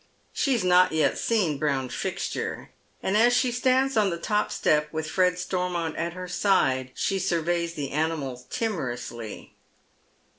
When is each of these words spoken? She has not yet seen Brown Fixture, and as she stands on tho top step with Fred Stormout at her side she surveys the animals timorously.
She 0.33 0.53
has 0.53 0.63
not 0.63 0.93
yet 0.93 1.19
seen 1.19 1.59
Brown 1.59 1.89
Fixture, 1.89 2.71
and 3.03 3.15
as 3.15 3.33
she 3.37 3.51
stands 3.51 3.95
on 3.95 4.09
tho 4.09 4.17
top 4.17 4.51
step 4.51 4.91
with 4.91 5.07
Fred 5.07 5.35
Stormout 5.37 5.95
at 5.95 6.13
her 6.13 6.27
side 6.27 6.89
she 6.95 7.19
surveys 7.19 7.75
the 7.75 7.91
animals 7.91 8.45
timorously. 8.49 9.53